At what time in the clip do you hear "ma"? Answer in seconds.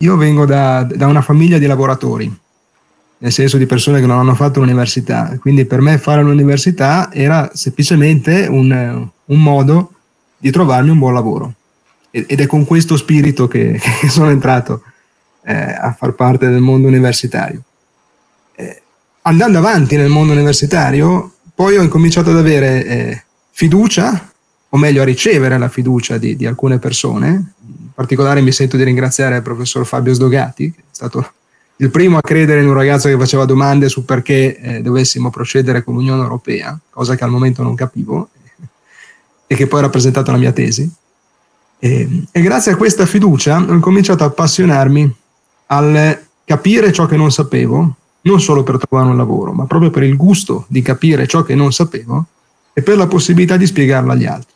49.52-49.64